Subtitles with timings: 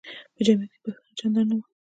[0.35, 1.63] په جمیعت کې پښتانه چندان نه وو.